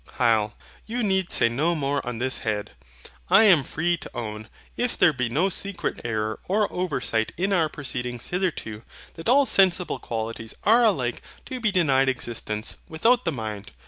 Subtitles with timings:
[0.17, 0.53] HYL.
[0.87, 2.71] You need say no more on this head.
[3.29, 7.69] I am free to own, if there be no secret error or oversight in our
[7.69, 8.81] proceedings hitherto,
[9.13, 13.73] that all sensible qualities are alike to be denied existence without the mind.